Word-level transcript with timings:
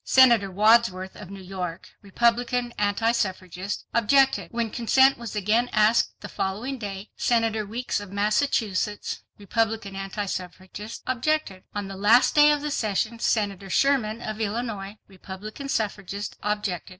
Senator 0.03 0.49
Wadsworth, 0.49 1.15
of 1.15 1.29
New 1.29 1.43
York, 1.43 1.89
Republican 2.01 2.73
anti 2.79 3.11
suffragist, 3.11 3.85
objected. 3.93 4.49
When 4.51 4.71
consent 4.71 5.19
was 5.19 5.35
again 5.35 5.69
asked, 5.71 6.19
the 6.21 6.27
following 6.27 6.79
day, 6.79 7.11
Senator 7.17 7.67
Weeks 7.67 7.99
of 7.99 8.11
Massachusetts, 8.11 9.21
Republican 9.37 9.95
anti 9.95 10.25
suffragist, 10.25 11.03
objected. 11.05 11.65
On 11.75 11.87
the 11.87 11.95
last 11.97 12.33
day 12.33 12.49
of 12.51 12.63
the 12.63 12.71
session, 12.71 13.19
Senator 13.19 13.69
Sherman 13.69 14.23
of 14.23 14.41
Illinois, 14.41 14.97
Republican 15.07 15.69
suffragist, 15.69 16.35
objected. 16.41 16.89